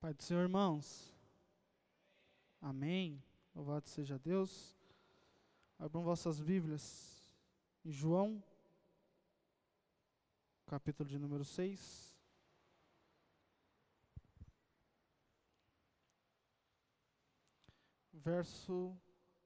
[0.00, 1.12] Pai do Senhor, irmãos.
[2.60, 3.20] Amém.
[3.52, 4.78] Louvado seja Deus.
[5.76, 7.28] Abram vossas Bíblias
[7.84, 8.40] em João,
[10.66, 12.16] capítulo de número 6.
[18.12, 18.96] Verso,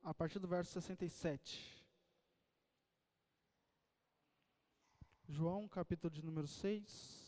[0.02, 1.82] a partir do verso 67.
[5.26, 7.21] João, capítulo de número 6,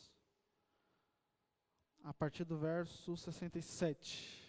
[2.04, 4.44] a partir do verso 67.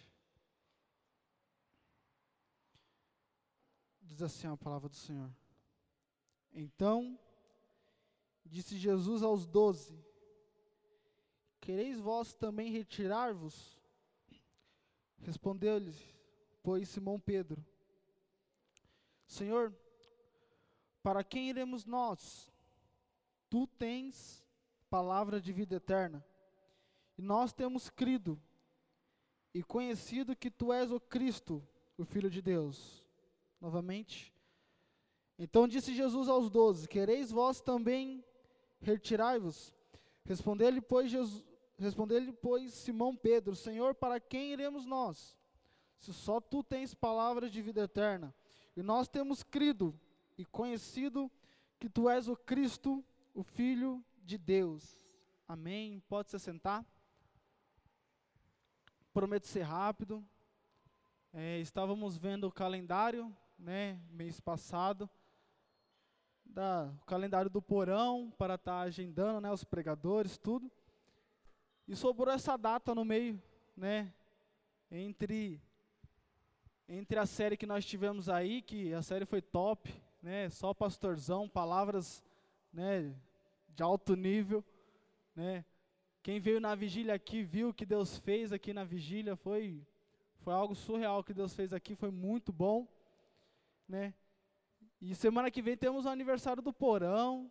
[4.02, 5.34] Diz assim a palavra do Senhor.
[6.52, 7.18] Então,
[8.44, 9.98] disse Jesus aos doze:
[11.58, 13.80] Quereis vós também retirar-vos?
[15.18, 15.96] Respondeu-lhe,
[16.62, 17.64] pois Simão Pedro:
[19.26, 19.74] Senhor,
[21.02, 22.52] para quem iremos nós?
[23.48, 24.44] Tu tens
[24.90, 26.24] palavra de vida eterna.
[27.18, 28.40] E nós temos crido
[29.54, 33.04] e conhecido que tu és o Cristo, o Filho de Deus.
[33.60, 34.34] Novamente.
[35.38, 38.24] Então disse Jesus aos doze: Quereis vós também
[38.80, 39.74] retirai-vos?
[40.24, 41.10] Respondeu-lhe, pois,
[41.78, 45.36] respondeu pois Simão Pedro: Senhor, para quem iremos nós?
[45.98, 48.34] Se só tu tens palavras de vida eterna.
[48.76, 49.98] E nós temos crido
[50.36, 51.30] e conhecido
[51.78, 53.02] que tu és o Cristo,
[53.34, 55.02] o Filho de Deus.
[55.48, 56.02] Amém.
[56.08, 56.84] Pode se sentar.
[59.16, 60.22] Prometo ser rápido.
[61.32, 65.08] É, estávamos vendo o calendário, né, mês passado,
[66.44, 70.70] da, o calendário do porão para estar tá agendando, né, os pregadores, tudo.
[71.88, 73.42] E sobrou essa data no meio,
[73.74, 74.12] né,
[74.90, 75.62] entre
[76.86, 81.48] entre a série que nós tivemos aí, que a série foi top, né, só pastorzão,
[81.48, 82.22] palavras,
[82.70, 83.16] né,
[83.70, 84.62] de alto nível,
[85.34, 85.64] né.
[86.26, 89.86] Quem veio na vigília aqui viu o que Deus fez aqui na vigília, foi
[90.38, 92.88] foi algo surreal que Deus fez aqui, foi muito bom,
[93.88, 94.12] né?
[95.00, 97.48] E semana que vem temos o aniversário do Porão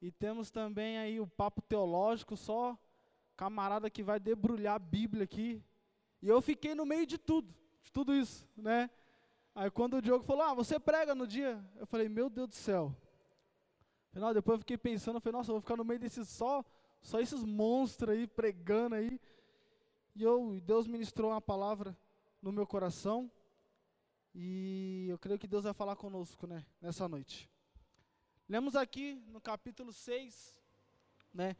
[0.00, 2.78] e temos também aí o papo teológico, só
[3.36, 5.62] camarada que vai debrulhar a Bíblia aqui.
[6.22, 8.88] E eu fiquei no meio de tudo, de tudo isso, né?
[9.54, 12.54] Aí quando o Diogo falou: "Ah, você prega no dia?" Eu falei: "Meu Deus do
[12.54, 12.96] céu".
[14.10, 16.64] Afinal, depois eu fiquei pensando, eu falei: "Nossa, eu vou ficar no meio desses só
[17.02, 19.20] só esses monstros aí pregando aí".
[20.14, 21.96] E eu, Deus ministrou uma palavra
[22.40, 23.30] no meu coração.
[24.34, 27.50] E eu creio que Deus vai falar conosco, né, nessa noite.
[28.48, 30.60] Lemos aqui no capítulo 6,
[31.32, 31.56] né?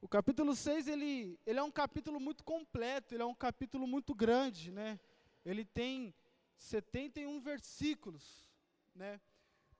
[0.00, 4.14] O capítulo 6, ele, ele é um capítulo muito completo, ele é um capítulo muito
[4.14, 5.00] grande, né?
[5.44, 6.14] Ele tem
[6.58, 8.46] 71 versículos,
[8.94, 9.20] né?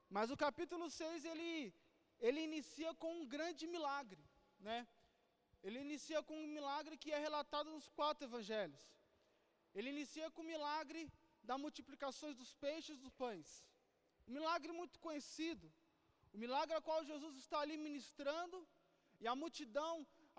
[0.09, 1.75] Mas o capítulo 6, ele,
[2.21, 4.23] ele inicia com um grande milagre,
[4.69, 4.79] né?
[5.63, 8.83] Ele inicia com um milagre que é relatado nos quatro evangelhos.
[9.75, 11.03] Ele inicia com o milagre
[11.49, 13.49] da multiplicação dos peixes e dos pães.
[14.27, 15.67] Um milagre muito conhecido.
[16.35, 18.59] O milagre a qual Jesus está ali ministrando
[19.23, 19.95] e a multidão,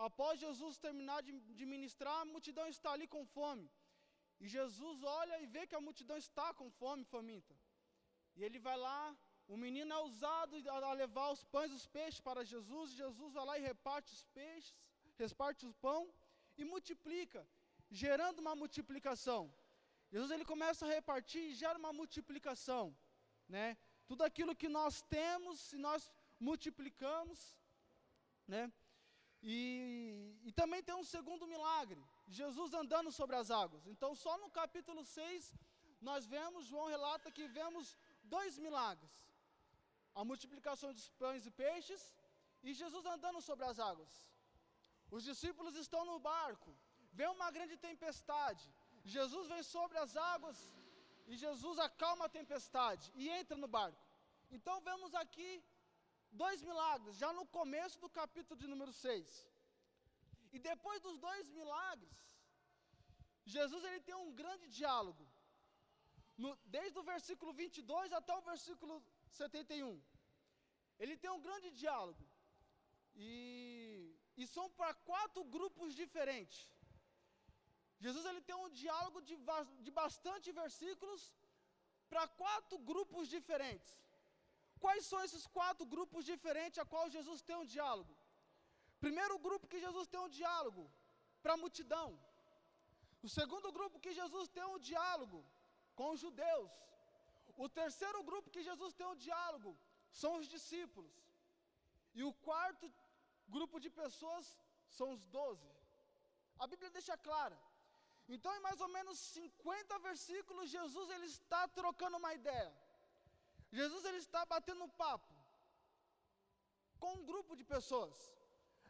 [0.07, 3.67] após Jesus terminar de, de ministrar, a multidão está ali com fome.
[4.39, 7.55] E Jesus olha e vê que a multidão está com fome, faminta.
[8.35, 9.15] E ele vai lá,
[9.47, 12.91] o menino é usado a levar os pães e os peixes para Jesus.
[12.91, 14.75] Jesus vai lá e reparte os peixes,
[15.17, 16.11] reparte o pão
[16.57, 17.47] e multiplica,
[17.89, 19.53] gerando uma multiplicação.
[20.11, 22.95] Jesus ele começa a repartir e gera uma multiplicação,
[23.47, 23.77] né?
[24.07, 27.55] Tudo aquilo que nós temos, se nós multiplicamos,
[28.47, 28.71] né?
[29.43, 33.85] E, e também tem um segundo milagre, Jesus andando sobre as águas.
[33.85, 35.53] Então, só no capítulo 6,
[36.01, 39.24] nós vemos, João relata que vemos dois milagres:
[40.19, 42.03] a multiplicação dos pães e peixes
[42.63, 44.13] e Jesus andando sobre as águas.
[45.15, 46.71] Os discípulos estão no barco,
[47.19, 48.65] vem uma grande tempestade.
[49.15, 50.59] Jesus vem sobre as águas
[51.27, 54.03] e Jesus acalma a tempestade e entra no barco.
[54.55, 55.51] Então vemos aqui
[56.43, 59.47] dois milagres, já no começo do capítulo de número 6.
[60.55, 62.17] E depois dos dois milagres,
[63.55, 65.25] Jesus ele tem um grande diálogo.
[66.43, 68.95] No, desde o versículo 22 até o versículo
[69.43, 70.01] 71.
[71.03, 72.23] Ele tem um grande diálogo.
[73.15, 76.59] E, e são para quatro grupos diferentes.
[78.05, 79.35] Jesus ele tem um diálogo de,
[79.85, 81.21] de bastante versículos
[82.09, 83.93] para quatro grupos diferentes.
[84.83, 88.13] Quais são esses quatro grupos diferentes a qual Jesus tem um diálogo?
[89.05, 90.83] Primeiro grupo que Jesus tem um diálogo
[91.41, 92.07] para a multidão.
[93.25, 95.39] O segundo grupo que Jesus tem um diálogo
[95.97, 96.71] com os judeus.
[97.57, 99.71] O terceiro grupo que Jesus tem um diálogo
[100.21, 101.13] são os discípulos.
[102.13, 102.91] E o quarto
[103.55, 104.45] grupo de pessoas
[104.97, 105.69] são os doze.
[106.59, 107.57] A Bíblia deixa clara.
[108.27, 112.73] Então, em mais ou menos 50 versículos, Jesus ele está trocando uma ideia.
[113.71, 115.33] Jesus ele está batendo um papo
[116.99, 118.15] com um grupo de pessoas.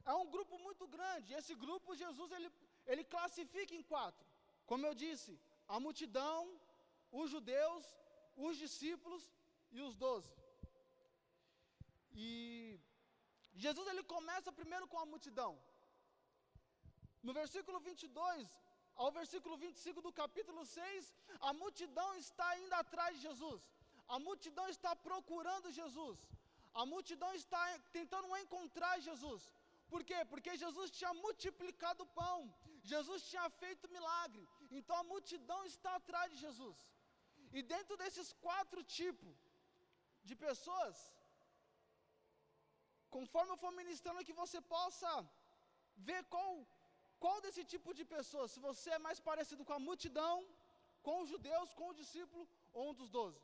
[0.06, 1.34] É um grupo muito grande.
[1.34, 2.50] Esse grupo Jesus ele,
[2.86, 4.26] ele classifica em quatro.
[4.66, 5.32] Como eu disse,
[5.68, 6.40] a multidão,
[7.12, 7.84] os judeus,
[8.36, 9.24] os discípulos
[9.72, 10.34] e os doze.
[12.14, 12.80] E
[13.56, 15.52] Jesus ele começa primeiro com a multidão.
[17.24, 18.48] No versículo 22
[18.96, 23.62] ao versículo 25 do capítulo 6, a multidão está indo atrás de Jesus.
[24.08, 26.20] A multidão está procurando Jesus.
[26.74, 27.62] A multidão está
[27.92, 29.42] tentando encontrar Jesus.
[29.90, 30.20] Por quê?
[30.32, 32.54] Porque Jesus tinha multiplicado o pão.
[32.84, 34.48] Jesus tinha feito milagre.
[34.72, 36.78] Então a multidão está atrás de Jesus.
[37.58, 39.36] E dentro desses quatro tipos
[40.28, 40.98] de pessoas,
[43.16, 45.10] conforme eu for ministrando, que você possa
[46.08, 46.50] ver qual,
[47.24, 50.36] qual desse tipo de pessoa, se você é mais parecido com a multidão,
[51.06, 52.44] com os judeus, com o discípulo
[52.74, 53.42] ou um dos doze.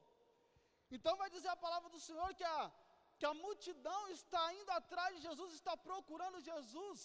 [0.95, 2.59] Então vai dizer a palavra do Senhor que a,
[3.19, 6.99] que a multidão está indo atrás de Jesus, está procurando Jesus.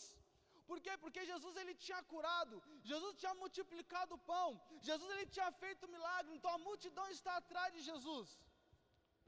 [0.68, 0.94] Por quê?
[1.02, 2.56] Porque Jesus ele tinha curado,
[2.90, 4.48] Jesus tinha multiplicado o pão,
[4.88, 8.28] Jesus ele tinha feito milagre, então a multidão está atrás de Jesus.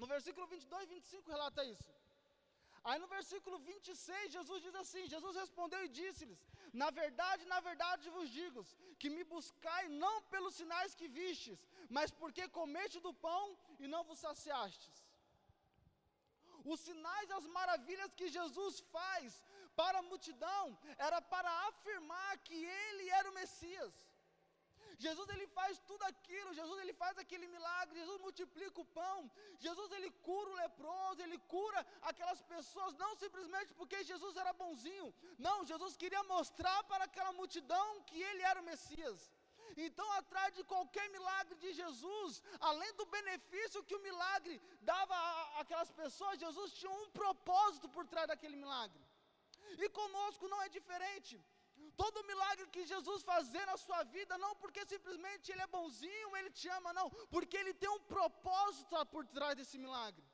[0.01, 1.91] No versículo 22 e 25 relata isso.
[2.89, 6.41] Aí no versículo 26, Jesus diz assim: Jesus respondeu e disse-lhes:
[6.83, 8.61] Na verdade, na verdade vos digo,
[9.01, 11.59] que me buscai não pelos sinais que vistes,
[11.97, 13.45] mas porque comeste do pão
[13.83, 14.97] e não vos saciastes.
[16.73, 19.43] Os sinais e as maravilhas que Jesus faz
[19.81, 20.65] para a multidão
[21.07, 23.95] era para afirmar que ele era o Messias.
[25.05, 29.19] Jesus ele faz tudo aquilo, Jesus ele faz aquele milagre, Jesus multiplica o pão,
[29.67, 31.81] Jesus ele cura o leproso, ele cura
[32.11, 35.09] aquelas pessoas, não simplesmente porque Jesus era bonzinho,
[35.47, 39.31] não, Jesus queria mostrar para aquela multidão que ele era o Messias.
[39.77, 45.17] Então, atrás de qualquer milagre de Jesus, além do benefício que o milagre dava
[45.61, 49.08] àquelas pessoas, Jesus tinha um propósito por trás daquele milagre.
[49.85, 51.35] E conosco não é diferente.
[51.97, 56.51] Todo milagre que Jesus fazer na sua vida, não porque simplesmente Ele é bonzinho, Ele
[56.51, 60.25] te ama, não, porque Ele tem um propósito por trás desse milagre.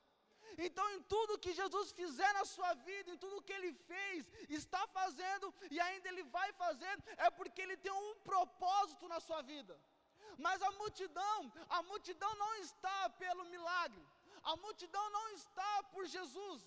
[0.66, 4.86] Então, em tudo que Jesus fizer na sua vida, em tudo que Ele fez, está
[4.88, 9.78] fazendo e ainda Ele vai fazer, é porque Ele tem um propósito na sua vida.
[10.38, 14.04] Mas a multidão, a multidão não está pelo milagre,
[14.42, 16.66] a multidão não está por Jesus,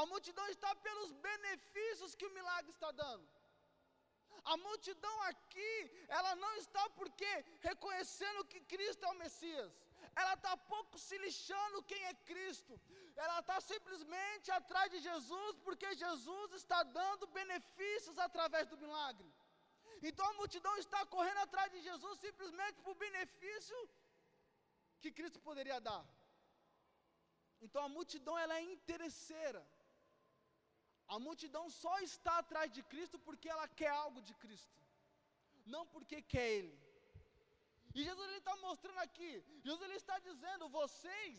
[0.00, 3.26] a multidão está pelos benefícios que o milagre está dando.
[4.52, 5.74] A multidão aqui,
[6.16, 7.30] ela não está porque
[7.68, 9.72] reconhecendo que Cristo é o Messias.
[10.20, 12.74] Ela está pouco se lixando quem é Cristo.
[13.24, 19.28] Ela está simplesmente atrás de Jesus porque Jesus está dando benefícios através do milagre.
[20.08, 23.78] Então a multidão está correndo atrás de Jesus simplesmente por benefício
[25.00, 26.04] que Cristo poderia dar.
[27.64, 29.62] Então a multidão ela é interesseira.
[31.14, 34.76] A multidão só está atrás de Cristo porque ela quer algo de Cristo,
[35.74, 36.76] não porque quer Ele.
[37.96, 39.32] E Jesus ele está mostrando aqui,
[39.66, 41.36] Jesus ele está dizendo: vocês,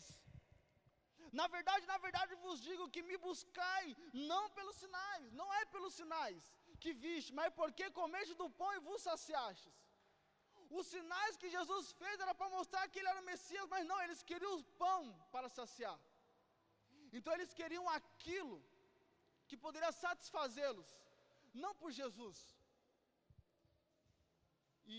[1.40, 3.84] na verdade, na verdade vos digo que me buscai
[4.30, 6.42] não pelos sinais, não é pelos sinais
[6.82, 9.76] que viste, mas porque comeste do pão e vos saciastes.
[10.78, 14.00] Os sinais que Jesus fez era para mostrar que ele era o Messias, mas não,
[14.02, 15.00] eles queriam o pão
[15.32, 15.98] para saciar.
[17.12, 18.56] Então eles queriam aquilo
[19.48, 20.88] que poderia satisfazê-los,
[21.64, 22.38] não por Jesus.
[24.86, 24.98] E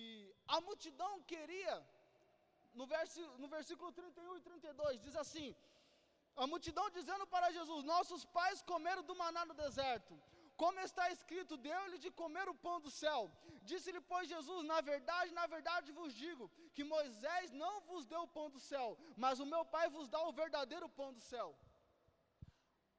[0.56, 1.76] a multidão queria,
[2.80, 5.50] no, verso, no versículo 31 e 32, diz assim:
[6.44, 10.14] a multidão dizendo para Jesus: Nossos pais comeram do maná no deserto.
[10.62, 13.20] Como está escrito, deu-lhe de comer o pão do céu.
[13.70, 18.32] Disse-lhe, pois, Jesus: Na verdade, na verdade vos digo, que Moisés não vos deu o
[18.38, 21.50] pão do céu, mas o meu Pai vos dá o verdadeiro pão do céu.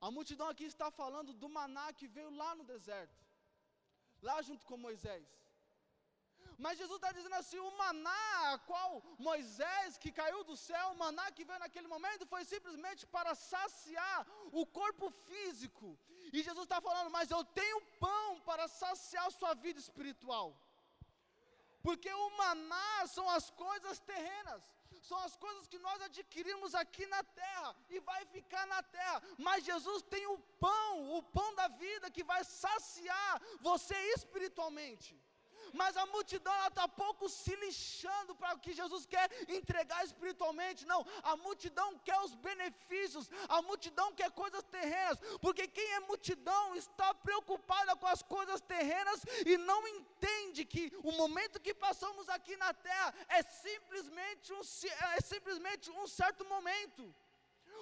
[0.07, 3.21] A multidão aqui está falando do maná que veio lá no deserto,
[4.28, 5.28] lá junto com Moisés.
[6.64, 8.90] Mas Jesus está dizendo assim: o maná, a qual
[9.28, 14.19] Moisés que caiu do céu, o maná que veio naquele momento, foi simplesmente para saciar
[14.61, 15.99] o corpo físico.
[16.33, 20.49] E Jesus está falando: mas eu tenho pão para saciar a sua vida espiritual.
[21.87, 24.62] Porque o maná são as coisas terrenas
[25.09, 29.23] são as coisas que nós adquirimos aqui na terra e vai ficar na terra.
[29.38, 35.19] Mas Jesus tem o pão, o pão da vida que vai saciar você espiritualmente.
[35.73, 40.87] Mas a multidão está pouco se lixando para o que Jesus quer entregar espiritualmente.
[40.87, 46.75] Não, a multidão quer os benefícios, a multidão quer coisas terrenas, porque quem é multidão
[46.75, 52.57] está preocupada com as coisas terrenas e não entende que o momento que passamos aqui
[52.57, 54.61] na terra é simplesmente um,
[55.17, 57.15] é simplesmente um certo momento.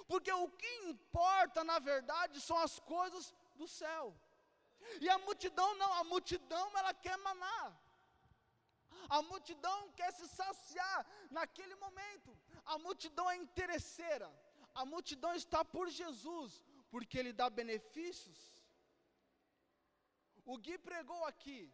[0.07, 4.15] Porque o que importa, na verdade, são as coisas do céu.
[5.01, 7.77] E a multidão não, a multidão ela quer maná.
[9.09, 12.37] A multidão quer se saciar naquele momento.
[12.65, 14.29] A multidão é interesseira.
[14.73, 18.39] A multidão está por Jesus, porque ele dá benefícios.
[20.45, 21.71] O Gui pregou aqui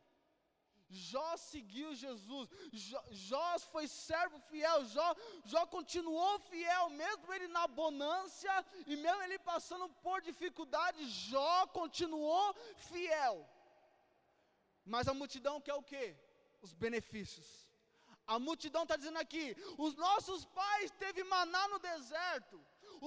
[0.95, 7.67] Jó seguiu Jesus, Jó, Jó, foi servo fiel, Jó, Jó continuou fiel, mesmo ele na
[7.67, 12.55] bonância e mesmo ele passando por dificuldade, Jó continuou
[12.89, 13.47] fiel.
[14.85, 16.15] Mas a multidão quer o que?
[16.61, 17.47] Os benefícios.
[18.27, 22.59] A multidão está dizendo aqui: os nossos pais teve maná no deserto.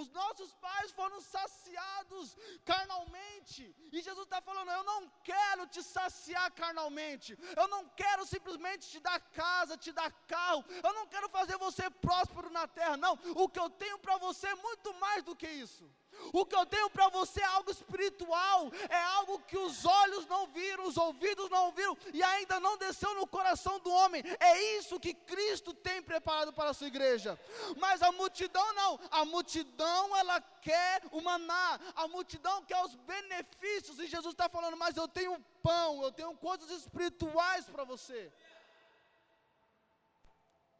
[0.02, 3.62] Os nossos pais foram saciados carnalmente.
[3.92, 5.00] E Jesus está falando: Eu não
[5.30, 7.36] quero te saciar carnalmente.
[7.56, 10.64] Eu não quero simplesmente te dar casa, te dar carro.
[10.88, 12.96] Eu não quero fazer você próspero na terra.
[12.96, 13.14] Não.
[13.34, 15.90] O que eu tenho para você é muito mais do que isso.
[16.32, 20.46] O que eu tenho para você é algo espiritual, é algo que os olhos não
[20.48, 24.22] viram, os ouvidos não ouviram e ainda não desceu no coração do homem.
[24.40, 27.38] É isso que Cristo tem preparado para a sua igreja.
[27.76, 33.98] Mas a multidão não, a multidão ela quer o maná, a multidão quer os benefícios,
[33.98, 38.32] e Jesus está falando, mas eu tenho pão, eu tenho coisas espirituais para você.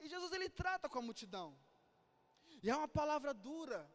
[0.01, 1.57] E Jesus ele trata com a multidão.
[2.63, 3.89] E é uma palavra dura,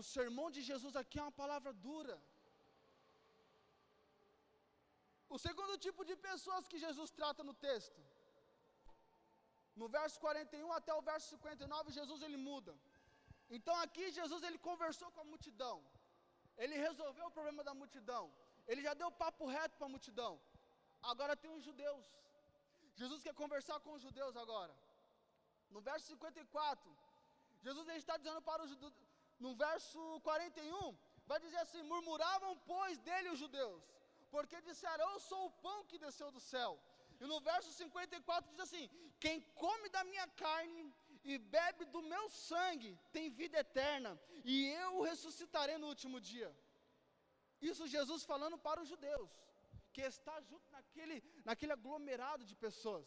[0.00, 2.16] o sermão de Jesus aqui é uma palavra dura.
[5.34, 8.00] O segundo tipo de pessoas que Jesus trata no texto.
[9.80, 12.72] No verso 41 até o verso 59, Jesus ele muda.
[13.56, 15.76] Então aqui Jesus ele conversou com a multidão.
[16.62, 18.24] Ele resolveu o problema da multidão.
[18.70, 20.32] Ele já deu papo reto para a multidão.
[21.10, 22.04] Agora tem os judeus.
[23.00, 24.74] Jesus quer conversar com os judeus agora.
[25.74, 26.96] No verso 54,
[27.66, 28.70] Jesus ele está dizendo para os
[29.38, 30.96] no verso 41,
[31.26, 33.82] vai dizer assim: murmuravam, pois, dele os judeus,
[34.30, 36.80] porque disseram: Eu sou o pão que desceu do céu.
[37.20, 40.92] E no verso 54 diz assim: Quem come da minha carne
[41.24, 46.50] e bebe do meu sangue tem vida eterna, e eu o ressuscitarei no último dia.
[47.60, 49.30] Isso Jesus falando para os judeus,
[49.92, 53.06] que está junto naquele, naquele aglomerado de pessoas.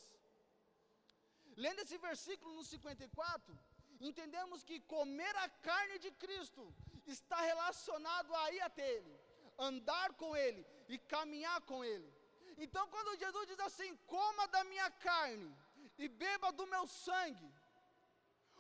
[1.58, 3.60] Lendo esse versículo no 54,
[3.99, 6.73] entendemos que comer a carne de Cristo
[7.05, 9.19] está relacionado a ir até Ele,
[9.57, 12.11] andar com Ele e caminhar com Ele.
[12.57, 15.55] Então, quando Jesus diz assim: coma da minha carne
[15.97, 17.51] e beba do meu sangue,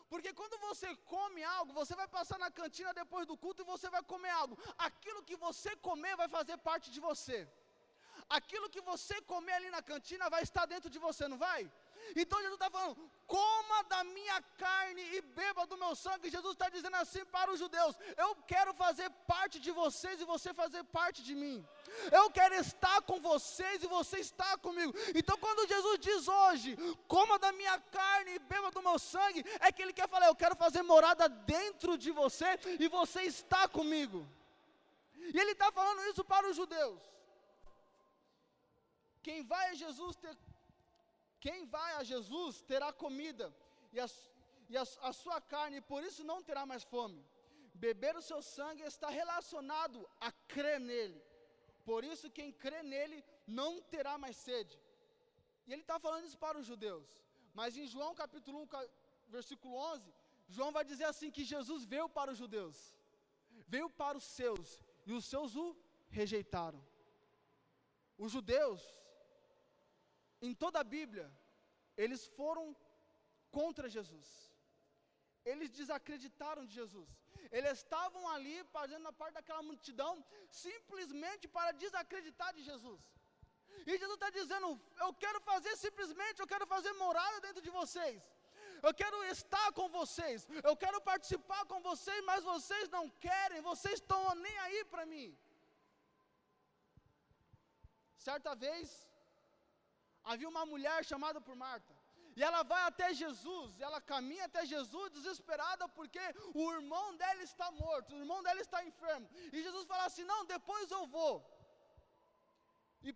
[0.09, 3.89] porque quando você come algo, você vai passar na cantina depois do culto e você
[3.89, 4.57] vai comer algo.
[4.77, 7.39] Aquilo que você comer vai fazer parte de você.
[8.29, 11.71] Aquilo que você comer ali na cantina vai estar dentro de você, não vai?
[12.15, 16.29] Então Jesus está falando: coma da minha carne e beba do meu sangue.
[16.29, 20.53] Jesus está dizendo assim para os judeus: eu quero fazer parte de vocês e você
[20.53, 21.65] fazer parte de mim.
[22.11, 24.93] Eu quero estar com vocês e você está comigo.
[25.13, 26.77] Então, quando Jesus diz hoje,
[27.07, 30.35] coma da minha carne e beba do meu sangue, é que Ele quer falar: eu
[30.35, 34.27] quero fazer morada dentro de você e você está comigo.
[35.33, 37.01] E Ele está falando isso para os judeus.
[39.23, 40.37] Quem vai a Jesus ter
[41.45, 43.45] quem vai a Jesus terá comida
[43.93, 44.07] e, a,
[44.71, 47.21] e a, a sua carne, por isso não terá mais fome.
[47.83, 51.21] Beber o seu sangue está relacionado a crer nele.
[51.89, 54.75] Por isso, quem crê nele não terá mais sede.
[55.67, 57.07] E ele está falando isso para os judeus.
[57.53, 58.67] Mas em João capítulo 1,
[59.37, 60.11] versículo 11,
[60.55, 62.77] João vai dizer assim: que Jesus veio para os judeus,
[63.67, 65.67] veio para os seus, e os seus o
[66.09, 66.81] rejeitaram.
[68.17, 68.81] Os judeus
[70.49, 71.27] em toda a Bíblia,
[72.03, 72.65] eles foram
[73.57, 74.27] contra Jesus.
[75.51, 77.09] Eles desacreditaram de Jesus.
[77.57, 80.13] Eles estavam ali fazendo parte daquela multidão
[80.65, 83.01] simplesmente para desacreditar de Jesus.
[83.89, 84.67] E Jesus está dizendo:
[85.05, 88.21] Eu quero fazer simplesmente, eu quero fazer morada dentro de vocês.
[88.87, 93.95] Eu quero estar com vocês, eu quero participar com vocês, mas vocês não querem, vocês
[93.95, 95.29] estão nem aí para mim.
[98.27, 99.07] Certa vez,
[100.25, 101.93] havia uma mulher chamada por Marta.
[102.37, 107.67] E ela vai até Jesus, ela caminha até Jesus desesperada porque o irmão dela está
[107.71, 109.27] morto, o irmão dela está enfermo.
[109.53, 111.35] E Jesus fala assim: Não, depois eu vou.
[113.09, 113.13] E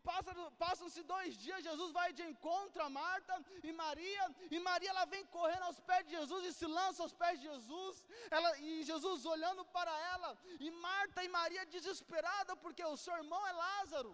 [0.64, 4.26] passam-se dois dias, Jesus vai de encontro a Marta e Maria,
[4.56, 7.48] e Maria ela vem correndo aos pés de Jesus e se lança aos pés de
[7.48, 13.16] Jesus, ela, e Jesus olhando para ela, e Marta e Maria desesperada, porque o seu
[13.22, 14.14] irmão é Lázaro,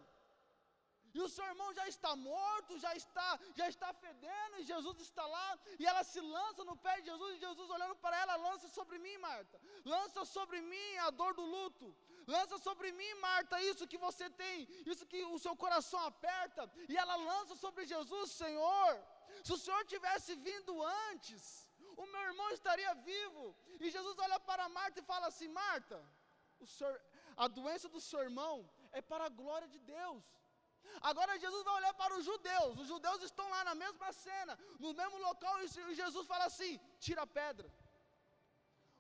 [1.15, 3.27] e o seu irmão já está morto, já está,
[3.60, 7.36] já está fedendo, e Jesus está lá, e ela se lança no pé de Jesus,
[7.36, 9.62] e Jesus olhando para ela, lança sobre mim, Marta,
[9.93, 11.88] lança sobre mim a dor do luto,
[12.27, 16.98] lança sobre mim, Marta, isso que você tem, isso que o seu coração aperta, e
[17.03, 18.91] ela lança sobre Jesus, Senhor,
[19.43, 20.74] se o Senhor tivesse vindo
[21.10, 21.65] antes,
[22.03, 25.98] o meu irmão estaria vivo, e Jesus olha para Marta e fala assim: Marta,
[26.65, 27.01] senhor,
[27.38, 30.24] a doença do seu irmão é para a glória de Deus.
[31.01, 34.94] Agora Jesus vai olhar para os judeus, os judeus estão lá na mesma cena, no
[34.94, 37.70] mesmo local, e Jesus fala assim: tira a pedra,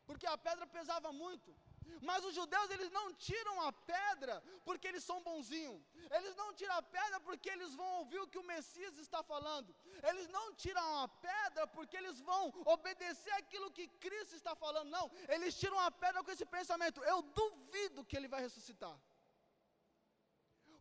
[0.05, 1.55] porque a pedra pesava muito.
[2.01, 5.81] Mas os judeus eles não tiram a pedra porque eles são bonzinhos.
[6.11, 9.75] Eles não tiram a pedra porque eles vão ouvir o que o Messias está falando.
[10.09, 14.89] Eles não tiram a pedra porque eles vão obedecer aquilo que Cristo está falando.
[14.89, 17.03] Não, eles tiram a pedra com esse pensamento.
[17.03, 18.97] Eu duvido que ele vai ressuscitar.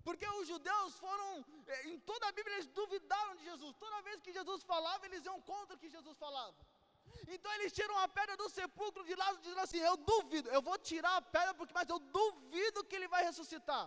[0.07, 1.29] Porque os judeus foram,
[1.67, 3.75] eh, em toda a Bíblia, eles duvidaram de Jesus.
[3.85, 6.55] Toda vez que Jesus falava, eles iam contra o que Jesus falava.
[7.35, 10.79] Então eles tiram a pedra do sepulcro de Lázaro, dizendo assim: Eu duvido, eu vou
[10.91, 13.85] tirar a pedra, porque, mas eu duvido que ele vai ressuscitar.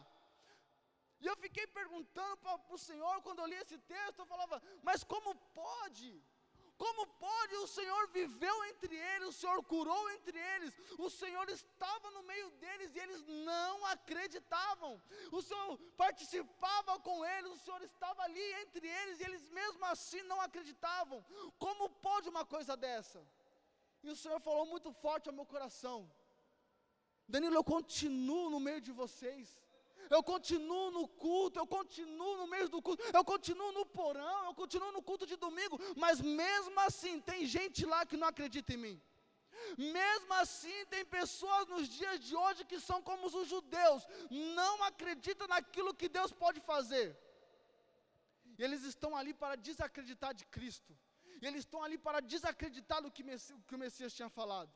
[1.19, 5.03] E eu fiquei perguntando para o Senhor, quando eu li esse texto, eu falava: Mas
[5.03, 6.09] como pode?
[6.77, 12.11] Como pode o Senhor viveu entre eles, o Senhor curou entre eles, o Senhor estava
[12.11, 15.01] no meio deles e eles não acreditavam.
[15.31, 20.21] O Senhor participava com eles, o Senhor estava ali entre eles e eles mesmo assim
[20.23, 21.25] não acreditavam.
[21.57, 23.25] Como pode uma coisa dessa?
[24.03, 26.09] E o Senhor falou muito forte ao meu coração.
[27.27, 29.59] Danilo, eu continuo no meio de vocês
[30.09, 34.53] eu continuo no culto, eu continuo no meio do culto, eu continuo no porão, eu
[34.53, 38.77] continuo no culto de domingo, mas mesmo assim tem gente lá que não acredita em
[38.77, 39.01] mim.
[39.77, 45.47] Mesmo assim, tem pessoas nos dias de hoje que são como os judeus, não acreditam
[45.47, 47.17] naquilo que Deus pode fazer.
[48.57, 50.97] E eles estão ali para desacreditar de Cristo.
[51.41, 53.23] E eles estão ali para desacreditar do que,
[53.67, 54.71] que o Messias tinha falado.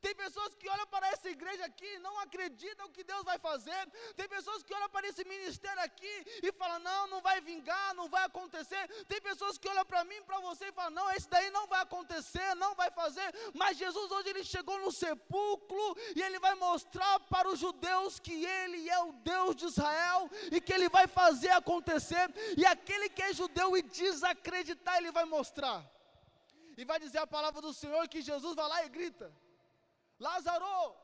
[0.00, 3.82] Tem pessoas que olham para essa igreja aqui e não acreditam que Deus vai fazer.
[4.16, 8.08] Tem pessoas que olham para esse ministério aqui e falam: não, não vai vingar, não
[8.08, 8.86] vai acontecer.
[9.06, 11.80] Tem pessoas que olham para mim, para você e falam: não, esse daí não vai
[11.80, 13.28] acontecer, não vai fazer.
[13.54, 18.44] Mas Jesus hoje ele chegou no sepulcro e ele vai mostrar para os judeus que
[18.44, 22.28] ele é o Deus de Israel e que ele vai fazer acontecer.
[22.56, 25.84] E aquele que é judeu e desacreditar, ele vai mostrar.
[26.76, 29.32] E vai dizer a palavra do Senhor que Jesus vai lá e grita.
[30.18, 30.96] Lázaro!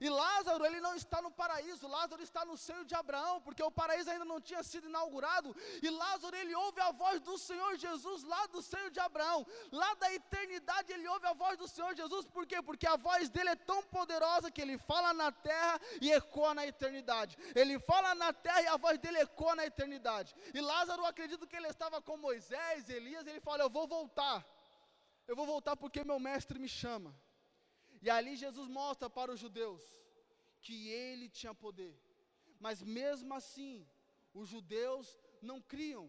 [0.00, 3.70] E Lázaro, ele não está no paraíso, Lázaro está no seio de Abraão, porque o
[3.70, 5.54] paraíso ainda não tinha sido inaugurado.
[5.82, 9.94] E Lázaro, ele ouve a voz do Senhor Jesus lá do seio de Abraão, lá
[9.94, 12.62] da eternidade, ele ouve a voz do Senhor Jesus, por quê?
[12.62, 16.66] Porque a voz dele é tão poderosa que ele fala na terra e ecoa na
[16.66, 17.36] eternidade.
[17.54, 20.34] Ele fala na terra e a voz dele ecoa na eternidade.
[20.54, 24.44] E Lázaro, acredito que ele estava com Moisés, Elias, ele fala: Eu vou voltar,
[25.26, 27.14] eu vou voltar porque meu mestre me chama.
[28.04, 29.82] E ali Jesus mostra para os judeus
[30.64, 31.94] que ele tinha poder.
[32.58, 33.86] Mas mesmo assim,
[34.40, 35.06] os judeus
[35.40, 36.04] não criam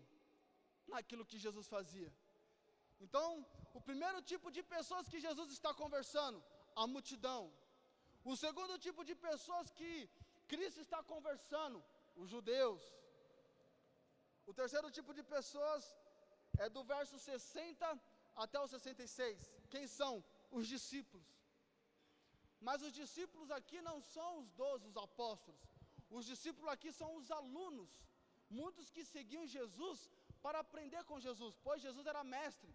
[0.87, 2.11] naquilo que Jesus fazia.
[3.05, 6.43] Então, o primeiro tipo de pessoas que Jesus está conversando,
[6.75, 7.51] a multidão.
[8.23, 10.09] O segundo tipo de pessoas que
[10.47, 11.83] Cristo está conversando,
[12.15, 12.81] os judeus.
[14.45, 15.83] O terceiro tipo de pessoas
[16.57, 17.99] é do verso 60
[18.35, 19.49] até o 66.
[19.69, 20.23] Quem são?
[20.51, 21.40] Os discípulos.
[22.67, 25.61] Mas os discípulos aqui não são os doze, os apóstolos.
[26.17, 27.91] Os discípulos aqui são os alunos.
[28.59, 29.99] Muitos que seguiam Jesus
[30.45, 32.71] para aprender com Jesus, pois Jesus era mestre.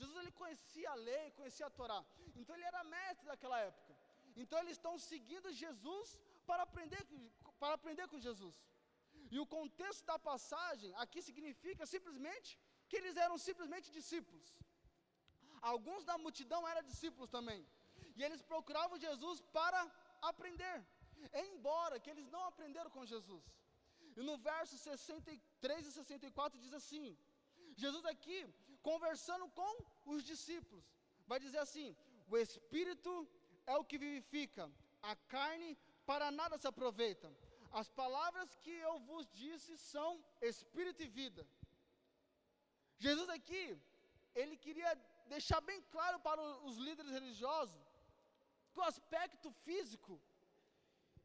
[0.00, 2.00] Jesus ele conhecia a lei, conhecia a Torá.
[2.38, 3.94] Então ele era mestre daquela época.
[4.42, 6.06] Então eles estão seguindo Jesus
[6.48, 7.02] para aprender,
[7.62, 8.56] para aprender com Jesus.
[9.34, 12.50] E o contexto da passagem aqui significa simplesmente
[12.88, 14.48] que eles eram simplesmente discípulos.
[15.72, 17.60] Alguns da multidão eram discípulos também.
[18.18, 19.80] E eles procuravam Jesus para
[20.30, 20.76] aprender,
[21.46, 23.44] embora que eles não aprenderam com Jesus.
[24.18, 27.06] E no verso 63 e 64 diz assim:
[27.82, 28.38] Jesus aqui
[28.90, 29.72] conversando com
[30.12, 30.84] os discípulos,
[31.30, 31.88] vai dizer assim:
[32.32, 33.12] o espírito
[33.72, 34.64] é o que vivifica,
[35.10, 35.70] a carne
[36.10, 37.28] para nada se aproveita.
[37.80, 40.10] As palavras que eu vos disse são
[40.50, 41.42] espírito e vida.
[43.06, 43.64] Jesus aqui,
[44.34, 44.92] ele queria
[45.34, 47.87] deixar bem claro para os líderes religiosos
[48.80, 50.20] o aspecto físico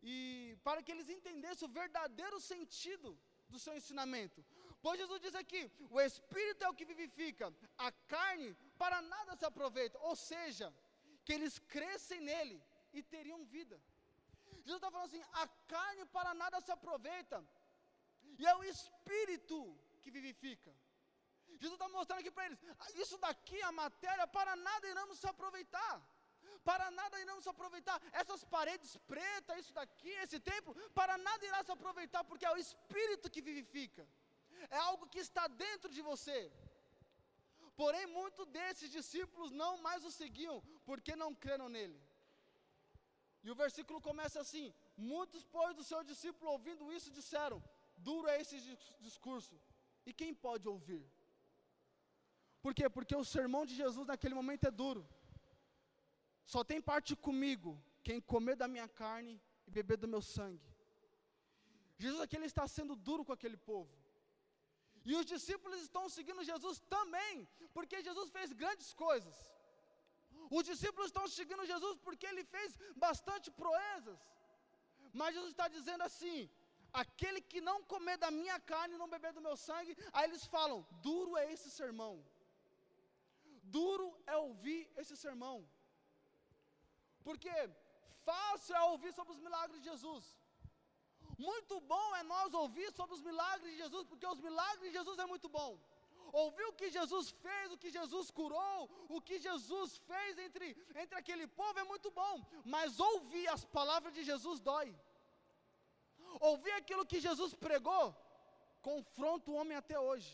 [0.01, 0.15] e
[0.63, 4.43] para que eles entendessem o verdadeiro sentido do seu ensinamento.
[4.81, 9.45] Pois Jesus diz aqui: o Espírito é o que vivifica, a carne para nada se
[9.45, 9.97] aproveita.
[9.99, 10.73] Ou seja,
[11.25, 12.61] que eles crescem nele
[12.91, 13.79] e teriam vida.
[14.65, 17.37] Jesus está falando assim: a carne para nada se aproveita,
[18.39, 19.57] e é o Espírito
[20.01, 20.73] que vivifica.
[21.61, 25.27] Jesus está mostrando aqui para eles: ah, isso daqui, a matéria, para nada iremos se
[25.27, 25.95] aproveitar.
[26.69, 27.97] Para nada iremos se aproveitar.
[28.21, 32.61] Essas paredes pretas, isso daqui, esse templo, para nada irá se aproveitar, porque é o
[32.65, 34.03] Espírito que vivifica.
[34.69, 36.39] É algo que está dentro de você.
[37.75, 41.99] Porém, muitos desses discípulos não mais o seguiam, porque não creram nele.
[43.43, 47.61] E o versículo começa assim: Muitos, pois, do seu discípulo, ouvindo isso, disseram:
[47.97, 48.57] Duro é esse
[48.99, 49.59] discurso.
[50.05, 51.03] E quem pode ouvir?
[52.61, 52.87] Por quê?
[52.89, 55.03] Porque o sermão de Jesus naquele momento é duro.
[56.45, 60.69] Só tem parte comigo quem comer da minha carne e beber do meu sangue.
[61.97, 63.93] Jesus aqui ele está sendo duro com aquele povo.
[65.05, 69.35] E os discípulos estão seguindo Jesus também, porque Jesus fez grandes coisas.
[70.57, 74.19] Os discípulos estão seguindo Jesus porque ele fez bastante proezas.
[75.19, 76.49] Mas Jesus está dizendo assim:
[76.91, 80.45] aquele que não comer da minha carne e não beber do meu sangue, aí eles
[80.45, 82.15] falam: duro é esse sermão.
[83.77, 85.57] Duro é ouvir esse sermão.
[87.27, 87.53] Porque
[88.29, 90.25] fácil é ouvir sobre os milagres de Jesus.
[91.47, 95.17] Muito bom é nós ouvir sobre os milagres de Jesus, porque os milagres de Jesus
[95.19, 95.71] é muito bom.
[96.41, 100.67] Ouvir o que Jesus fez, o que Jesus curou, o que Jesus fez entre,
[101.01, 104.89] entre aquele povo é muito bom, mas ouvir as palavras de Jesus dói.
[106.39, 108.05] Ouvir aquilo que Jesus pregou
[108.81, 110.31] confronta o homem até hoje.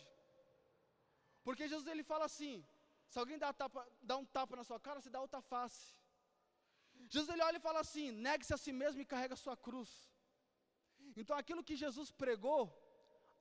[1.44, 2.66] Porque Jesus ele fala assim:
[3.08, 5.99] se alguém dá, tapa, dá um tapa na sua cara, você dá outra face.
[7.14, 9.92] Jesus ele olha e fala assim: negue-se a si mesmo e carrega a sua cruz.
[11.20, 12.62] Então aquilo que Jesus pregou,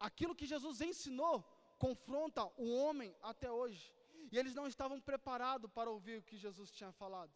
[0.09, 1.37] aquilo que Jesus ensinou,
[1.87, 3.85] confronta o homem até hoje.
[4.33, 7.33] E eles não estavam preparados para ouvir o que Jesus tinha falado.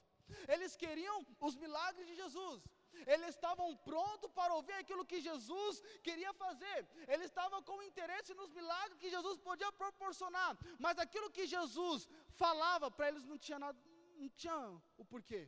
[0.48, 2.62] Eles queriam os milagres de Jesus.
[3.06, 6.78] Eles estavam prontos para ouvir aquilo que Jesus queria fazer.
[7.08, 10.52] Eles estavam com interesse nos milagres que Jesus podia proporcionar.
[10.78, 12.08] Mas aquilo que Jesus
[12.42, 13.78] falava para eles não tinha nada,
[14.16, 14.56] não tinha
[14.96, 15.42] o porquê.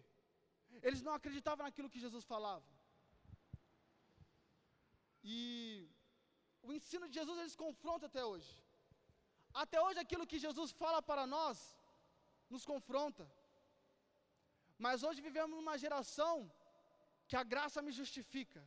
[0.82, 2.66] Eles não acreditavam naquilo que Jesus falava.
[5.36, 5.36] E
[6.66, 8.52] o ensino de Jesus eles confrontam até hoje.
[9.62, 11.58] Até hoje aquilo que Jesus fala para nós
[12.52, 13.24] nos confronta.
[14.84, 16.34] Mas hoje vivemos numa geração
[17.28, 18.62] que a graça me justifica.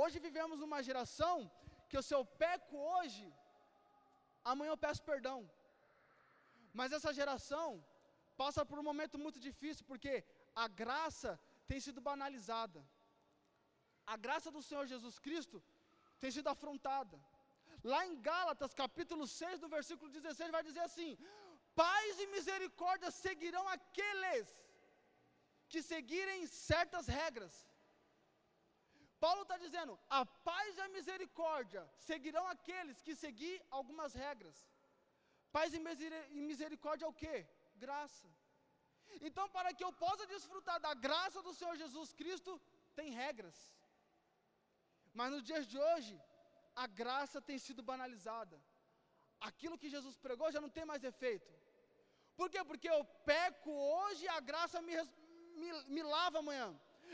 [0.00, 1.36] Hoje vivemos numa geração
[1.88, 3.26] que se eu peco hoje,
[4.50, 5.38] amanhã eu peço perdão.
[6.78, 7.68] Mas essa geração
[8.42, 10.12] passa por um momento muito difícil, porque
[10.54, 12.80] a graça tem sido banalizada.
[14.06, 15.62] A graça do Senhor Jesus Cristo
[16.20, 17.18] tem sido afrontada.
[17.82, 21.18] Lá em Gálatas, capítulo 6, no versículo 16, vai dizer assim:
[21.74, 24.48] Paz e misericórdia seguirão aqueles
[25.68, 27.54] que seguirem certas regras.
[29.24, 34.56] Paulo está dizendo: a paz e a misericórdia seguirão aqueles que seguir algumas regras.
[35.56, 35.80] Paz e
[36.50, 37.36] misericórdia é o que?
[37.84, 38.28] Graça.
[39.20, 42.60] Então, para que eu possa desfrutar da graça do Senhor Jesus Cristo,
[42.94, 43.56] tem regras.
[45.14, 46.14] Mas nos dias de hoje,
[46.74, 48.58] a graça tem sido banalizada.
[49.40, 51.52] Aquilo que Jesus pregou já não tem mais efeito.
[52.36, 52.62] Por quê?
[52.64, 54.94] Porque eu peco hoje e a graça me,
[55.60, 56.68] me, me lava amanhã.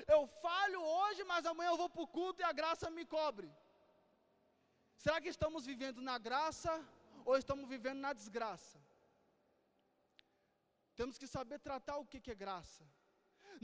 [0.07, 3.51] Eu falho hoje, mas amanhã eu vou para o culto e a graça me cobre.
[4.97, 6.73] Será que estamos vivendo na graça
[7.25, 8.78] ou estamos vivendo na desgraça?
[10.99, 12.85] Temos que saber tratar o que, é graça.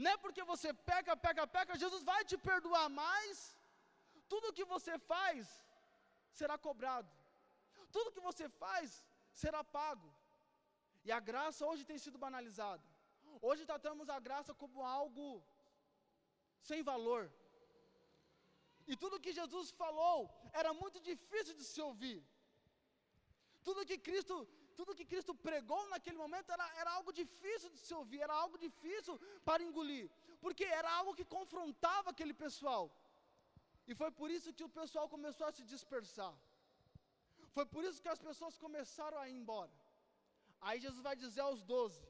[0.01, 3.37] Não é porque você peca, peca, peca, Jesus vai te perdoar mais.
[4.33, 5.41] Tudo que você faz
[6.39, 7.11] será cobrado.
[7.95, 8.87] Tudo que você faz
[9.41, 10.09] será pago.
[11.07, 12.87] E a graça hoje tem sido banalizada.
[13.47, 15.27] Hoje tratamos a graça como algo
[16.69, 17.23] sem valor.
[18.91, 20.17] E tudo que Jesus falou
[20.61, 22.19] era muito difícil de se ouvir.
[23.67, 24.35] Tudo que Cristo,
[24.77, 28.57] tudo que Cristo pregou naquele momento era, era algo difícil de se ouvir, era algo
[28.65, 29.15] difícil
[29.47, 30.05] para engolir,
[30.43, 32.85] porque era algo que confrontava aquele pessoal.
[33.89, 36.33] E foi por isso que o pessoal começou a se dispersar.
[37.55, 39.73] Foi por isso que as pessoas começaram a ir embora.
[40.67, 42.03] Aí Jesus vai dizer aos doze,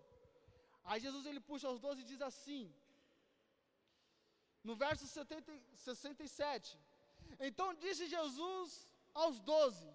[0.89, 2.63] Aí Jesus ele puxa os doze e diz assim,
[4.67, 6.80] no verso 70, 67,
[7.47, 8.71] então disse Jesus
[9.21, 9.89] aos doze: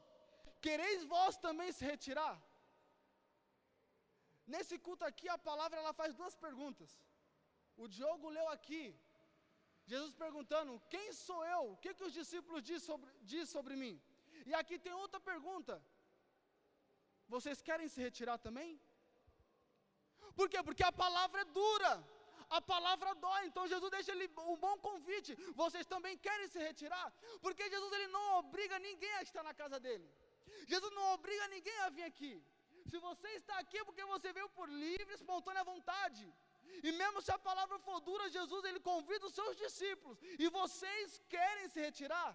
[0.60, 2.34] Quereis vós também se retirar?
[4.54, 6.90] Nesse culto aqui, a palavra ela faz duas perguntas.
[7.82, 8.84] O Diogo leu aqui,
[9.92, 11.62] Jesus perguntando: Quem sou eu?
[11.72, 13.94] O que, que os discípulos diz sobre, diz sobre mim?
[14.50, 15.74] E aqui tem outra pergunta:
[17.34, 18.70] vocês querem se retirar também?
[20.38, 20.60] Por quê?
[20.68, 21.92] Porque a palavra é dura,
[22.58, 23.42] a palavra dói.
[23.48, 25.34] Então Jesus deixa ele um bom convite.
[25.62, 27.08] Vocês também querem se retirar?
[27.44, 30.08] Porque Jesus ele não obriga ninguém a estar na casa dele.
[30.72, 32.34] Jesus não obriga ninguém a vir aqui.
[32.90, 36.32] Se você está aqui é porque você veio por livre, espontânea vontade.
[36.82, 40.18] E mesmo se a palavra for dura, Jesus ele convida os seus discípulos.
[40.38, 42.30] E vocês querem se retirar?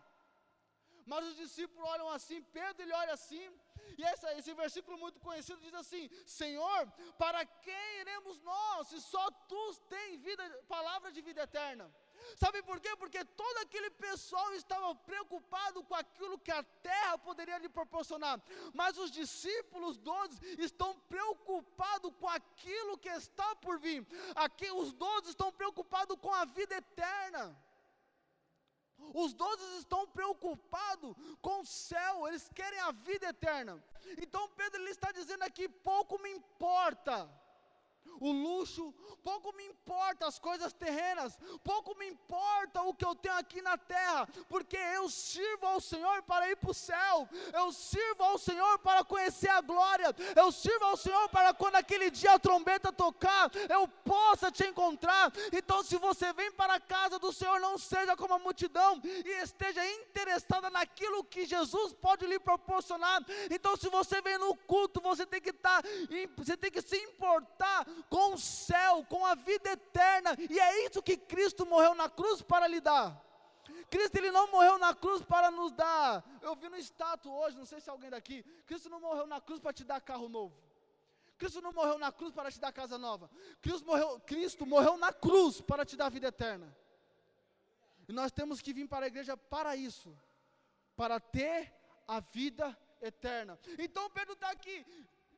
[1.06, 3.44] Mas os discípulos olham assim, Pedro ele olha assim,
[3.98, 9.30] e essa, esse versículo muito conhecido diz assim: Senhor, para quem iremos nós, se só
[9.52, 11.94] tu tens vida, palavra de vida eterna?
[12.38, 12.96] Sabe por quê?
[12.96, 18.42] Porque todo aquele pessoal estava preocupado com aquilo que a terra poderia lhe proporcionar,
[18.74, 24.06] mas os discípulos doze estão preocupados com aquilo que está por vir.
[24.36, 27.56] Aqui os doze estão preocupados com a vida eterna.
[29.14, 33.84] Os doze estão preocupados com o céu, eles querem a vida eterna.
[34.18, 37.30] Então Pedro ele está dizendo aqui: pouco me importa
[38.20, 43.36] o luxo, pouco me importa as coisas terrenas, pouco me importa o que eu tenho
[43.36, 48.24] aqui na terra, porque eu sirvo ao Senhor para ir para o céu, eu sirvo
[48.24, 52.40] ao Senhor para conhecer a glória, eu sirvo ao Senhor para quando aquele dia a
[52.40, 55.32] trombeta tocar, eu possa te encontrar.
[55.52, 59.44] Então, se você vem para a casa do Senhor, não seja como a multidão e
[59.44, 63.24] esteja interessada naquilo que Jesus pode lhe proporcionar.
[63.50, 65.90] Então, se você vem no culto, você tem que estar, tá
[66.38, 71.02] você tem que se importar com o céu, com a vida eterna, e é isso
[71.02, 73.22] que Cristo morreu na cruz para lhe dar.
[73.90, 76.24] Cristo ele não morreu na cruz para nos dar.
[76.42, 78.44] Eu vi no status hoje, não sei se é alguém daqui.
[78.66, 80.56] Cristo não morreu na cruz para te dar carro novo.
[81.38, 83.30] Cristo não morreu na cruz para te dar casa nova.
[83.62, 86.76] Cristo morreu, Cristo morreu na cruz para te dar vida eterna.
[88.08, 90.16] E nós temos que vir para a igreja para isso,
[90.96, 91.74] para ter
[92.08, 93.60] a vida eterna.
[93.78, 94.86] Então Pedro está aqui,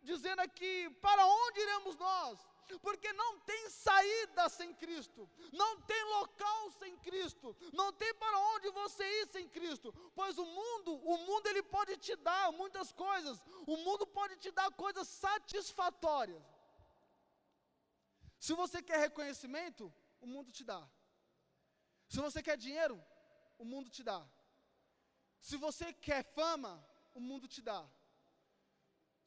[0.08, 2.40] dizendo aqui: para onde iremos nós?
[2.82, 8.70] Porque não tem saída sem Cristo, não tem local sem Cristo, não tem para onde
[8.72, 13.42] você ir sem Cristo, pois o mundo, o mundo ele pode te dar muitas coisas,
[13.66, 16.44] o mundo pode te dar coisas satisfatórias.
[18.40, 20.82] Se você quer reconhecimento, o mundo te dá.
[22.08, 23.02] Se você quer dinheiro,
[23.58, 24.20] o mundo te dá.
[25.40, 26.74] Se você quer fama,
[27.14, 27.82] o mundo te dá.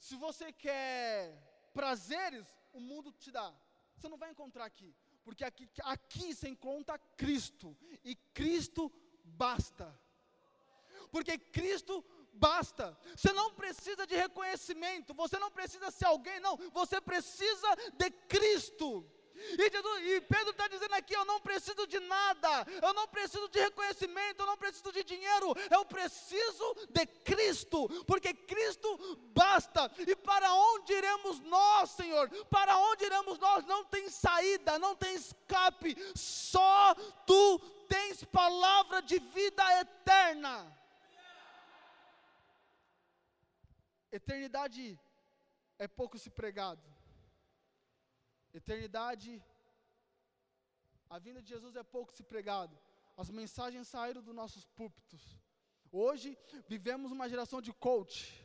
[0.01, 3.55] Se você quer prazeres, o mundo te dá.
[3.95, 8.91] Você não vai encontrar aqui, porque aqui, aqui você encontra Cristo, e Cristo
[9.23, 9.87] basta.
[11.13, 12.99] Porque Cristo basta.
[13.15, 19.07] Você não precisa de reconhecimento, você não precisa ser alguém, não, você precisa de Cristo.
[19.59, 23.48] E, Jesus, e Pedro está dizendo aqui: eu não preciso de nada, eu não preciso
[23.48, 28.96] de reconhecimento, eu não preciso de dinheiro, eu preciso de Cristo, porque Cristo
[29.35, 29.90] basta.
[30.07, 32.29] E para onde iremos nós, Senhor?
[32.46, 33.64] Para onde iremos nós?
[33.64, 36.94] Não tem saída, não tem escape, só
[37.26, 40.76] tu tens palavra de vida eterna.
[44.12, 44.98] Eternidade
[45.79, 47.00] é pouco se pregado.
[48.53, 49.43] Eternidade,
[51.09, 52.77] a vinda de Jesus é pouco se pregado.
[53.17, 55.23] As mensagens saíram dos nossos púlpitos.
[55.93, 56.37] Hoje
[56.69, 58.45] vivemos uma geração de coach.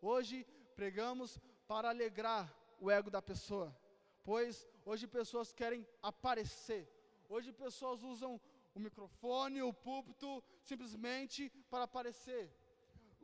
[0.00, 3.76] Hoje pregamos para alegrar o ego da pessoa.
[4.22, 6.88] Pois hoje pessoas querem aparecer.
[7.28, 8.40] Hoje pessoas usam
[8.74, 12.44] o microfone, o púlpito, simplesmente para aparecer.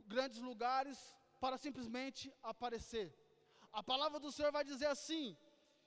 [0.05, 0.97] Grandes lugares
[1.39, 3.13] para simplesmente aparecer.
[3.71, 5.35] A palavra do Senhor vai dizer assim: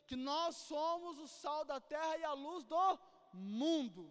[0.08, 2.98] que nós somos o sal da terra e a luz do
[3.62, 4.04] mundo.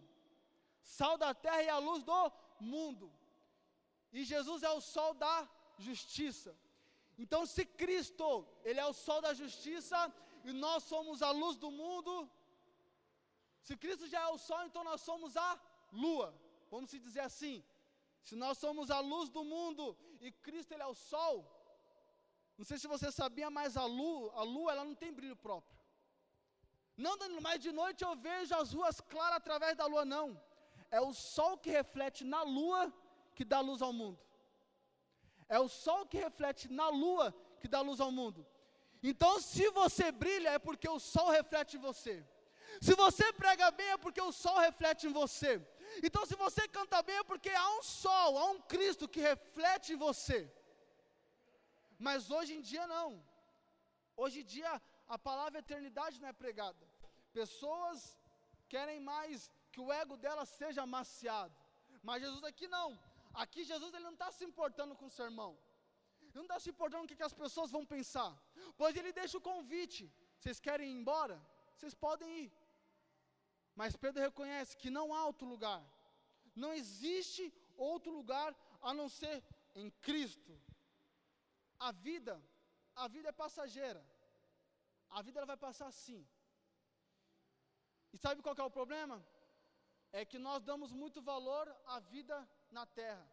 [0.98, 2.22] Sal da terra e a luz do
[2.74, 3.12] mundo.
[4.14, 5.36] E Jesus é o sol da
[5.88, 6.52] justiça.
[7.18, 10.00] Então, se Cristo, Ele é o sol da justiça,
[10.46, 12.30] e nós somos a luz do mundo,
[13.68, 15.60] se Cristo já é o sol, então nós somos a
[15.92, 16.30] lua.
[16.72, 17.56] Vamos se dizer assim.
[18.22, 21.36] Se nós somos a luz do mundo e Cristo ele é o sol,
[22.58, 25.77] não sei se você sabia, mas a lua, a lua ela não tem brilho próprio.
[26.98, 30.28] Não, Danilo, mas de noite eu vejo as ruas claras através da lua, não.
[30.90, 32.92] É o sol que reflete na lua
[33.36, 34.20] que dá luz ao mundo.
[35.48, 38.46] É o sol que reflete na lua que dá luz ao mundo.
[39.02, 42.26] Então, se você brilha, é porque o sol reflete em você.
[42.82, 45.52] Se você prega bem, é porque o sol reflete em você.
[46.04, 49.94] Então, se você canta bem, é porque há um sol, há um Cristo que reflete
[49.94, 50.40] em você.
[51.98, 53.24] Mas hoje em dia, não.
[54.16, 56.87] Hoje em dia, a palavra eternidade não é pregada.
[57.39, 58.00] Pessoas
[58.73, 61.56] querem mais que o ego dela seja amaciado.
[62.08, 62.89] Mas Jesus aqui não.
[63.43, 65.52] Aqui Jesus ele não está se importando com o sermão.
[66.21, 68.32] Ele não está se importando com o que, que as pessoas vão pensar.
[68.80, 70.04] Pois ele deixa o convite.
[70.38, 71.38] Vocês querem ir embora?
[71.76, 72.50] Vocês podem ir.
[73.80, 75.82] Mas Pedro reconhece que não há outro lugar.
[76.63, 77.43] Não existe
[77.89, 78.50] outro lugar
[78.82, 79.36] a não ser
[79.82, 80.54] em Cristo.
[81.88, 82.36] A vida,
[82.95, 84.04] a vida é passageira.
[85.17, 86.21] A vida ela vai passar assim.
[88.18, 89.16] E sabe qual é o problema?
[90.12, 92.36] É que nós damos muito valor à vida
[92.72, 93.26] na terra,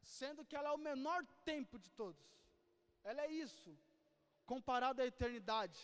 [0.00, 2.24] sendo que ela é o menor tempo de todos.
[3.02, 3.76] Ela é isso,
[4.46, 5.80] comparado à eternidade.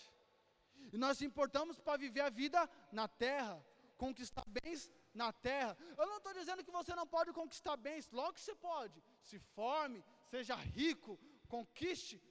[0.93, 2.61] E nós importamos para viver a vida
[2.93, 3.57] na terra,
[4.05, 5.77] conquistar bens na terra.
[5.97, 9.03] Eu não estou dizendo que você não pode conquistar bens, logo que você pode.
[9.21, 12.23] Se forme, seja rico, conquiste,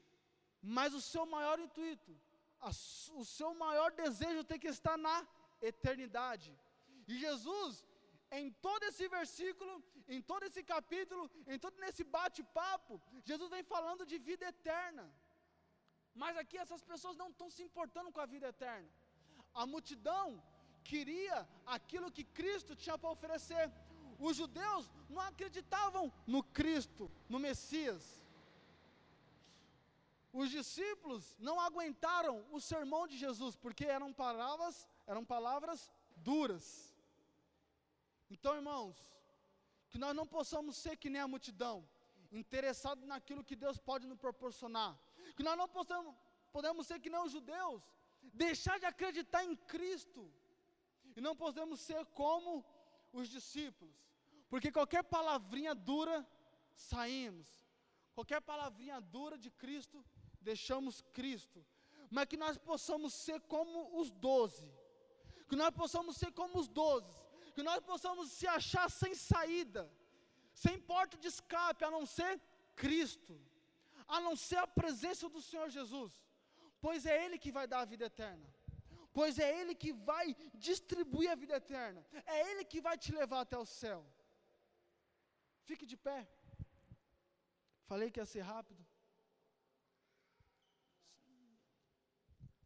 [0.62, 2.18] mas o seu maior intuito,
[2.62, 2.70] a,
[3.22, 5.28] o seu maior desejo tem que estar na
[5.62, 6.52] eternidade.
[7.08, 7.86] E Jesus,
[8.32, 14.06] em todo esse versículo, em todo esse capítulo, em todo esse bate-papo, Jesus vem falando
[14.06, 15.06] de vida eterna.
[16.14, 18.90] Mas aqui essas pessoas não estão se importando com a vida eterna.
[19.54, 20.42] A multidão
[20.84, 23.72] queria aquilo que Cristo tinha para oferecer.
[24.20, 28.04] Os judeus não acreditavam no Cristo, no Messias.
[30.34, 36.66] Os discípulos não aguentaram o sermão de Jesus, porque eram palavras, eram palavras duras.
[38.30, 38.96] Então, irmãos,
[39.90, 41.88] que nós não possamos ser que nem a multidão,
[42.32, 45.00] interessados naquilo que Deus pode nos proporcionar.
[45.36, 46.14] Que nós não possamos,
[46.52, 47.82] podemos ser que nem os judeus,
[48.34, 50.30] deixar de acreditar em Cristo.
[51.16, 52.66] E não podemos ser como
[53.14, 53.96] os discípulos,
[54.50, 56.28] porque qualquer palavrinha dura,
[56.76, 57.48] saímos.
[58.14, 60.04] Qualquer palavrinha dura de Cristo,
[60.42, 61.66] deixamos Cristo.
[62.10, 64.72] Mas que nós possamos ser como os doze,
[65.48, 67.16] que nós possamos ser como os doze,
[67.56, 69.84] que nós possamos se achar sem saída,
[70.54, 72.42] sem porta de escape, a não ser
[72.76, 73.40] Cristo,
[74.08, 76.12] a não ser a presença do Senhor Jesus,
[76.80, 78.48] pois é Ele que vai dar a vida eterna
[79.18, 83.40] pois é Ele que vai distribuir a vida eterna, é Ele que vai te levar
[83.42, 84.06] até o céu.
[85.64, 86.20] Fique de pé.
[87.88, 88.86] Falei que ia ser rápido.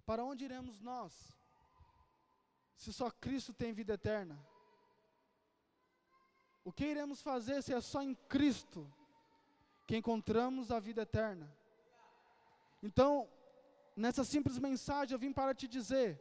[0.05, 1.13] Para onde iremos nós?
[2.81, 4.35] Se só Cristo tem vida eterna?
[6.63, 8.91] O que iremos fazer se é só em Cristo
[9.85, 11.47] que encontramos a vida eterna?
[12.81, 13.29] Então,
[13.95, 16.19] nessa simples mensagem eu vim para te dizer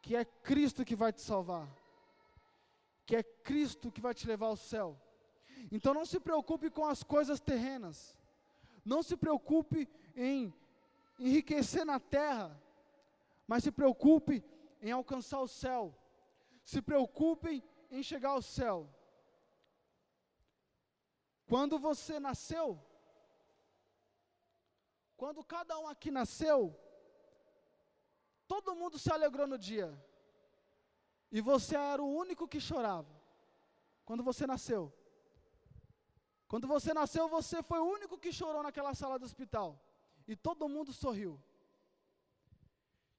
[0.00, 1.68] que é Cristo que vai te salvar,
[3.04, 4.98] que é Cristo que vai te levar ao céu.
[5.70, 8.16] Então não se preocupe com as coisas terrenas,
[8.82, 9.86] não se preocupe
[10.16, 10.50] em
[11.18, 12.58] enriquecer na terra,
[13.46, 14.42] mas se preocupe
[14.86, 15.82] em alcançar o céu,
[16.70, 17.52] se preocupe
[17.90, 18.76] em chegar ao céu.
[21.52, 22.66] Quando você nasceu,
[25.20, 26.58] quando cada um aqui nasceu,
[28.46, 29.88] Todo mundo se alegrou no dia.
[31.30, 33.12] E você era o único que chorava.
[34.04, 34.92] Quando você nasceu.
[36.46, 39.68] Quando você nasceu, você foi o único que chorou naquela sala do hospital.
[40.28, 41.42] E todo mundo sorriu.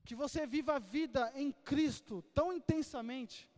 [0.06, 3.50] Que você viva a vida em Cristo tão intensamente.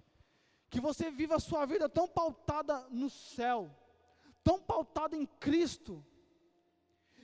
[0.69, 3.69] Que você viva a sua vida tão pautada no céu.
[4.43, 6.03] Tão pautada em Cristo.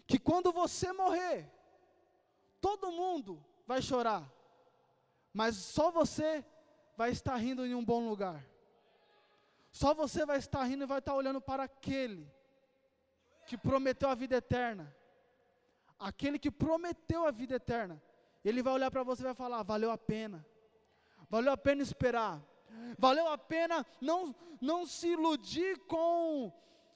[0.05, 1.49] Que quando você morrer,
[2.59, 4.29] todo mundo vai chorar,
[5.33, 6.45] mas só você
[6.95, 8.45] vai estar rindo em um bom lugar.
[9.71, 12.31] Só você vai estar rindo e vai estar olhando para aquele
[13.45, 14.95] que prometeu a vida eterna.
[15.97, 18.01] Aquele que prometeu a vida eterna.
[18.43, 20.45] Ele vai olhar para você e vai falar: valeu a pena.
[21.29, 22.41] Valeu a pena esperar.
[22.97, 26.51] Valeu a pena não, não se iludir com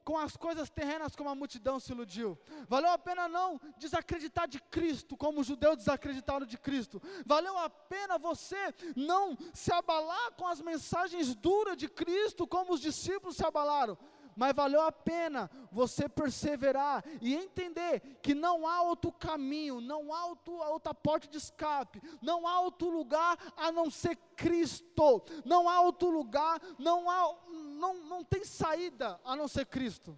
[0.07, 2.39] com as coisas terrenas como a multidão se iludiu.
[2.69, 7.01] Valeu a pena não desacreditar de Cristo, como os judeus desacreditaram de Cristo.
[7.25, 12.79] Valeu a pena você não se abalar com as mensagens duras de Cristo, como os
[12.79, 13.97] discípulos se abalaram
[14.37, 20.27] mas valeu a pena você perseverar e entender que não há outro caminho, não há
[20.27, 25.81] outro, outra porta de escape, não há outro lugar a não ser Cristo, não há
[25.81, 30.15] outro lugar, não há, não, não tem saída a não ser Cristo.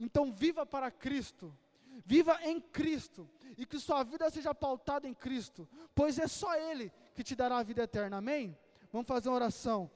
[0.00, 1.56] Então viva para Cristo,
[2.04, 6.92] viva em Cristo e que sua vida seja pautada em Cristo, pois é só Ele
[7.14, 8.16] que te dará a vida eterna.
[8.16, 8.58] Amém?
[8.92, 9.88] Vamos fazer uma oração.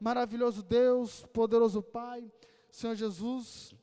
[0.00, 2.30] Maravilhoso Deus, poderoso Pai.
[2.70, 3.74] Senhor Jesus,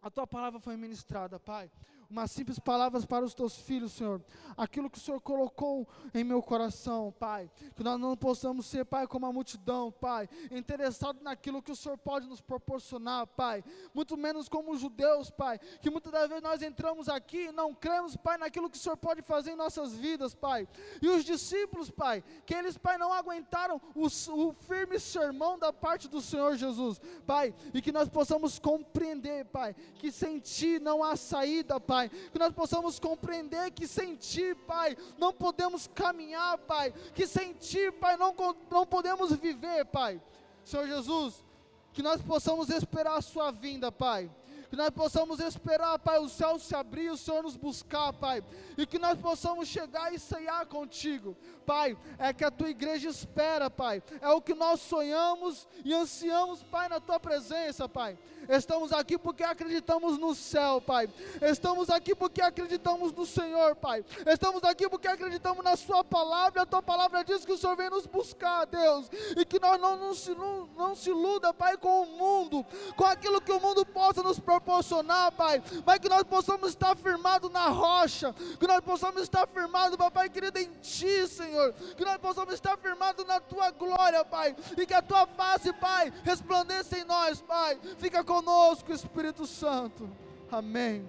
[0.00, 1.70] a tua palavra foi ministrada, Pai.
[2.12, 4.22] Umas simples palavras para os teus filhos, Senhor.
[4.54, 7.50] Aquilo que o Senhor colocou em meu coração, Pai.
[7.74, 11.96] Que nós não possamos ser, Pai, como a multidão, Pai, interessado naquilo que o Senhor
[11.96, 13.64] pode nos proporcionar, Pai.
[13.94, 17.74] Muito menos como os judeus, Pai, que muitas das vezes nós entramos aqui e não
[17.74, 20.68] cremos, Pai, naquilo que o Senhor pode fazer em nossas vidas, Pai.
[21.00, 26.08] E os discípulos, Pai, que eles, Pai, não aguentaram o, o firme sermão da parte
[26.08, 31.16] do Senhor Jesus, Pai, e que nós possamos compreender, Pai, que sem Ti não há
[31.16, 37.26] saída, Pai, que nós possamos compreender que sem Ti, Pai, não podemos caminhar, Pai, que
[37.26, 38.34] sem Ti, Pai, não,
[38.70, 40.20] não podemos viver, Pai.
[40.64, 41.44] Senhor Jesus,
[41.92, 44.30] que nós possamos esperar a Sua vinda, Pai
[44.72, 48.42] que nós possamos esperar, Pai, o céu se abrir, o Senhor nos buscar, Pai,
[48.78, 51.36] e que nós possamos chegar e ceiar contigo,
[51.66, 56.62] Pai, é que a tua igreja espera, Pai, é o que nós sonhamos e ansiamos,
[56.62, 58.18] Pai, na tua presença, Pai.
[58.52, 61.08] Estamos aqui porque acreditamos no céu, Pai.
[61.40, 64.04] Estamos aqui porque acreditamos no Senhor, Pai.
[64.26, 66.60] Estamos aqui porque acreditamos na Sua palavra.
[66.60, 69.10] A Tua palavra diz que o Senhor vem nos buscar, Deus.
[69.38, 73.06] E que nós não, não, se, não, não se iluda, Pai, com o mundo, com
[73.06, 75.62] aquilo que o mundo possa nos proporcionar, Pai.
[75.86, 78.34] Mas que nós possamos estar firmados na rocha.
[78.60, 81.72] Que nós possamos estar firmados, Papai querido, em Ti, Senhor.
[81.96, 84.54] Que nós possamos estar firmados na Tua glória, Pai.
[84.76, 87.80] E que a Tua face, Pai, resplandeça em nós, Pai.
[87.96, 90.10] Fica com conosco, Espírito Santo.
[90.50, 91.08] Amém.